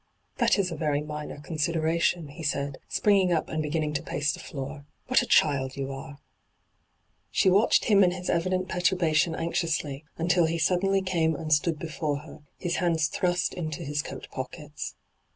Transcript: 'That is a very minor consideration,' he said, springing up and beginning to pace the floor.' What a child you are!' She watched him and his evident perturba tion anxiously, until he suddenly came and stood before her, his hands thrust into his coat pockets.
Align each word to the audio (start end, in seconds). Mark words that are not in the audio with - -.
'That 0.39 0.57
is 0.57 0.71
a 0.71 0.75
very 0.75 1.03
minor 1.03 1.37
consideration,' 1.39 2.29
he 2.29 2.41
said, 2.41 2.79
springing 2.89 3.31
up 3.31 3.49
and 3.49 3.61
beginning 3.61 3.93
to 3.93 4.01
pace 4.01 4.33
the 4.33 4.39
floor.' 4.39 4.83
What 5.05 5.21
a 5.21 5.27
child 5.27 5.75
you 5.77 5.91
are!' 5.91 6.17
She 7.29 7.51
watched 7.51 7.85
him 7.85 8.03
and 8.03 8.11
his 8.11 8.27
evident 8.27 8.67
perturba 8.67 9.13
tion 9.13 9.35
anxiously, 9.35 10.03
until 10.17 10.47
he 10.47 10.57
suddenly 10.57 11.03
came 11.03 11.35
and 11.35 11.53
stood 11.53 11.77
before 11.77 12.21
her, 12.21 12.39
his 12.57 12.77
hands 12.77 13.09
thrust 13.09 13.53
into 13.53 13.83
his 13.83 14.01
coat 14.01 14.27
pockets. 14.31 14.95